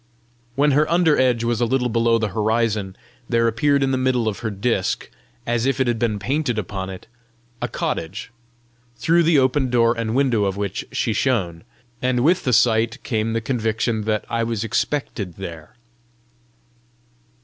[0.55, 2.95] When her under edge was a little below the horizon,
[3.29, 5.07] there appeared in the middle of her disc,
[5.45, 7.05] as if it had been painted upon it,
[7.61, 8.31] a cottage,
[8.97, 11.63] through the open door and window of which she shone;
[12.01, 15.75] and with the sight came the conviction that I was expected there.